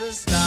[0.00, 0.40] star.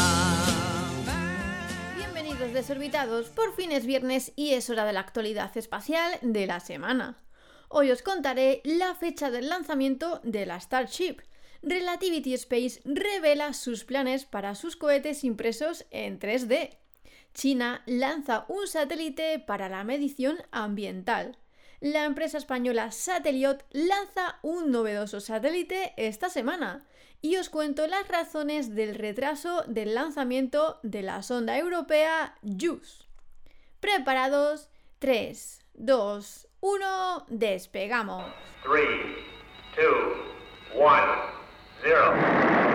[1.95, 6.59] Bienvenidos desorbitados, por fin es viernes y es hora de la actualidad espacial de la
[6.59, 7.23] semana.
[7.70, 11.18] Hoy os contaré la fecha del lanzamiento de la Starship.
[11.61, 16.77] Relativity Space revela sus planes para sus cohetes impresos en 3D.
[17.36, 21.38] China lanza un satélite para la medición ambiental.
[21.86, 26.83] La empresa española Sateliot lanza un novedoso satélite esta semana
[27.21, 33.05] y os cuento las razones del retraso del lanzamiento de la sonda europea JUICE.
[33.81, 34.72] ¿Preparados?
[34.97, 38.33] 3, 2, 1, despegamos.
[38.63, 38.88] 3,
[39.77, 40.89] 2, 1,
[41.83, 42.75] 0.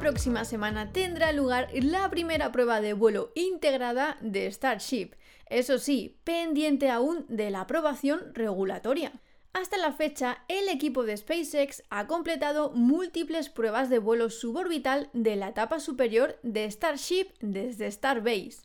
[0.00, 5.10] Próxima semana tendrá lugar la primera prueba de vuelo integrada de Starship,
[5.44, 9.12] eso sí, pendiente aún de la aprobación regulatoria.
[9.52, 15.36] Hasta la fecha, el equipo de SpaceX ha completado múltiples pruebas de vuelo suborbital de
[15.36, 18.62] la etapa superior de Starship desde Starbase,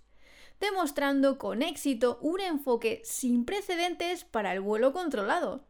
[0.61, 5.65] demostrando con éxito un enfoque sin precedentes para el vuelo controlado.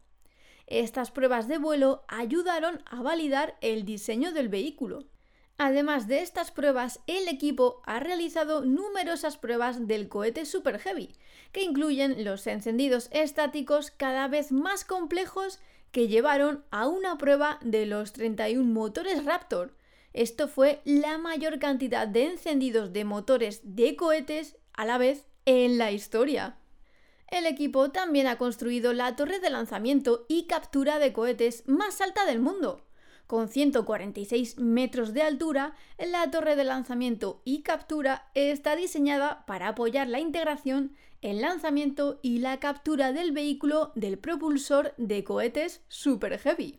[0.68, 5.06] Estas pruebas de vuelo ayudaron a validar el diseño del vehículo.
[5.58, 11.14] Además de estas pruebas, el equipo ha realizado numerosas pruebas del cohete Super Heavy,
[11.52, 15.58] que incluyen los encendidos estáticos cada vez más complejos
[15.92, 19.74] que llevaron a una prueba de los 31 motores Raptor.
[20.12, 25.78] Esto fue la mayor cantidad de encendidos de motores de cohetes a la vez en
[25.78, 26.58] la historia.
[27.28, 32.26] El equipo también ha construido la torre de lanzamiento y captura de cohetes más alta
[32.26, 32.85] del mundo.
[33.26, 40.06] Con 146 metros de altura, la torre de lanzamiento y captura está diseñada para apoyar
[40.06, 46.78] la integración, el lanzamiento y la captura del vehículo del propulsor de cohetes Super Heavy.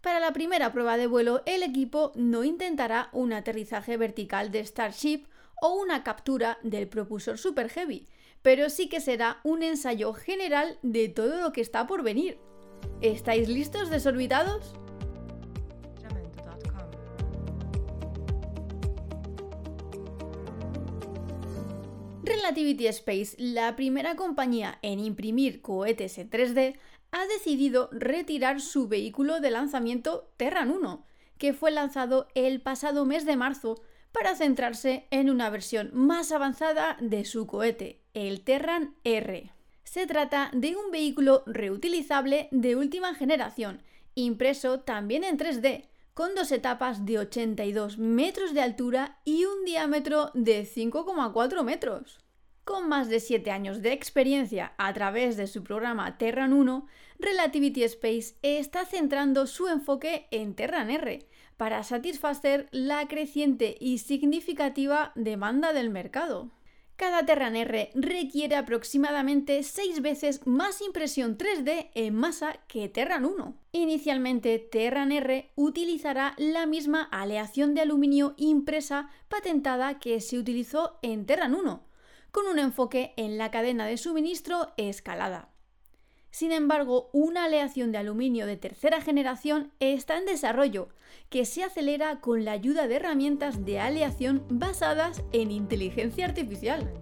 [0.00, 5.24] Para la primera prueba de vuelo, el equipo no intentará un aterrizaje vertical de Starship
[5.60, 8.06] o una captura del propulsor Super Heavy,
[8.42, 12.38] pero sí que será un ensayo general de todo lo que está por venir.
[13.00, 14.74] ¿Estáis listos, desorbitados?
[22.48, 26.78] Relativity Space, la primera compañía en imprimir cohetes en 3D,
[27.12, 31.04] ha decidido retirar su vehículo de lanzamiento Terran 1,
[31.36, 33.82] que fue lanzado el pasado mes de marzo
[34.12, 39.52] para centrarse en una versión más avanzada de su cohete, el Terran R.
[39.84, 43.82] Se trata de un vehículo reutilizable de última generación,
[44.14, 50.30] impreso también en 3D, con dos etapas de 82 metros de altura y un diámetro
[50.32, 52.20] de 5,4 metros.
[52.68, 56.86] Con más de 7 años de experiencia a través de su programa Terran 1,
[57.18, 65.12] Relativity Space está centrando su enfoque en Terran R para satisfacer la creciente y significativa
[65.14, 66.50] demanda del mercado.
[66.96, 73.56] Cada Terran R requiere aproximadamente 6 veces más impresión 3D en masa que Terran 1.
[73.72, 81.24] Inicialmente, Terran R utilizará la misma aleación de aluminio impresa patentada que se utilizó en
[81.24, 81.88] Terran 1,
[82.30, 85.50] con un enfoque en la cadena de suministro escalada.
[86.30, 90.88] Sin embargo, una aleación de aluminio de tercera generación está en desarrollo,
[91.30, 96.92] que se acelera con la ayuda de herramientas de aleación basadas en inteligencia artificial.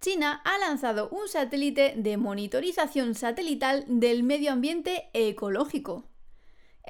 [0.00, 6.09] China ha lanzado un satélite de monitorización satelital del medio ambiente ecológico.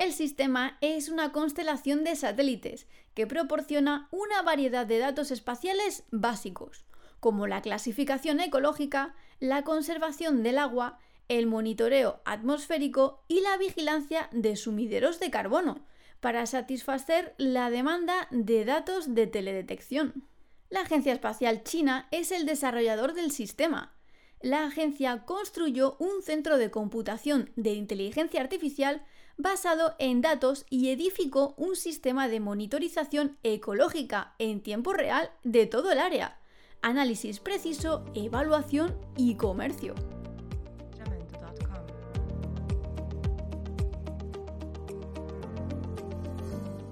[0.01, 6.87] El sistema es una constelación de satélites que proporciona una variedad de datos espaciales básicos,
[7.21, 14.57] como la clasificación ecológica, la conservación del agua, el monitoreo atmosférico y la vigilancia de
[14.57, 15.85] sumideros de carbono,
[16.21, 20.27] para satisfacer la demanda de datos de teledetección.
[20.71, 23.93] La Agencia Espacial China es el desarrollador del sistema.
[24.41, 29.05] La agencia construyó un centro de computación de inteligencia artificial
[29.43, 35.93] basado en datos y edificó un sistema de monitorización ecológica en tiempo real de todo
[35.93, 36.39] el área,
[36.83, 39.95] análisis preciso, evaluación y comercio.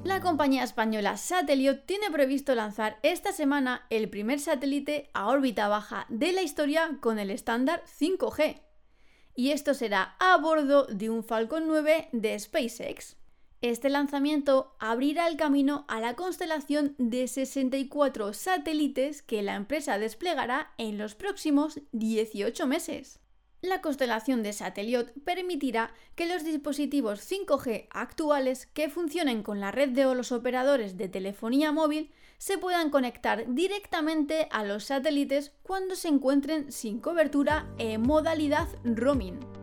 [0.05, 6.07] La compañía española Sateliot tiene previsto lanzar esta semana el primer satélite a órbita baja
[6.09, 8.68] de la historia con el estándar 5G.
[9.39, 13.15] Y esto será a bordo de un Falcon 9 de SpaceX.
[13.61, 20.73] Este lanzamiento abrirá el camino a la constelación de 64 satélites que la empresa desplegará
[20.77, 23.21] en los próximos 18 meses.
[23.61, 29.89] La constelación de Sateliot permitirá que los dispositivos 5G actuales que funcionen con la red
[29.89, 36.07] de los operadores de telefonía móvil se puedan conectar directamente a los satélites cuando se
[36.07, 39.58] encuentren sin cobertura en modalidad roaming.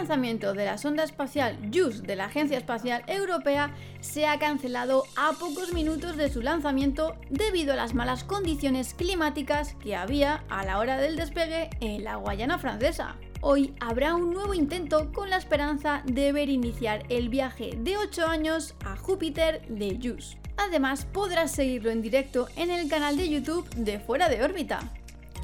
[0.00, 5.32] Lanzamiento de la sonda espacial JUICE de la Agencia Espacial Europea se ha cancelado a
[5.32, 10.78] pocos minutos de su lanzamiento debido a las malas condiciones climáticas que había a la
[10.78, 13.16] hora del despegue en la Guayana francesa.
[13.42, 18.26] Hoy habrá un nuevo intento con la esperanza de ver iniciar el viaje de 8
[18.26, 20.38] años a Júpiter de JUICE.
[20.56, 24.80] Además, podrás seguirlo en directo en el canal de YouTube de Fuera de órbita.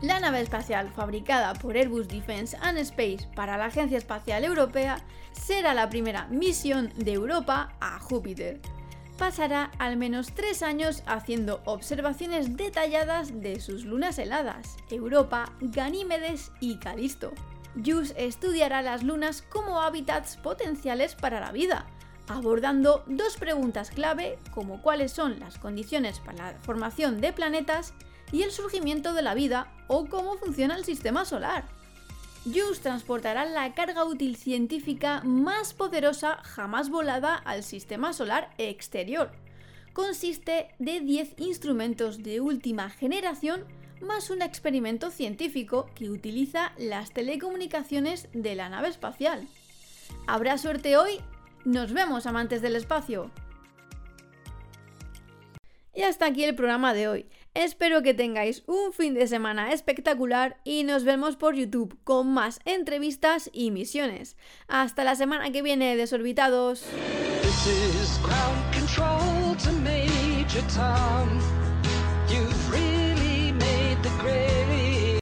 [0.02, 5.02] La nave espacial fabricada por Airbus Defence and Space para la Agencia Espacial Europea
[5.32, 8.60] será la primera misión de Europa a Júpiter.
[9.16, 16.78] Pasará al menos tres años haciendo observaciones detalladas de sus lunas heladas, Europa, Ganímedes y
[16.78, 17.32] Calisto.
[17.82, 21.86] JUICE estudiará las lunas como hábitats potenciales para la vida,
[22.28, 27.94] abordando dos preguntas clave como cuáles son las condiciones para la formación de planetas
[28.32, 31.64] y el surgimiento de la vida o cómo funciona el sistema solar.
[32.44, 39.32] JUICE transportará la carga útil científica más poderosa jamás volada al sistema solar exterior.
[39.92, 43.64] Consiste de 10 instrumentos de última generación
[44.00, 49.48] más un experimento científico que utiliza las telecomunicaciones de la nave espacial.
[50.26, 51.20] ¿Habrá suerte hoy?
[51.64, 53.30] Nos vemos, amantes del espacio.
[55.96, 57.26] Y hasta aquí el programa de hoy.
[57.54, 62.60] Espero que tengáis un fin de semana espectacular y nos vemos por YouTube con más
[62.66, 64.36] entrevistas y misiones.
[64.68, 66.84] Hasta la semana que viene, desorbitados.